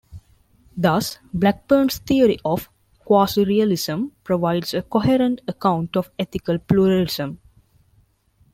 [0.75, 2.71] Thus, Blackburn's theory of
[3.05, 7.37] quasi-realism provides a coherent account of ethical pluralism.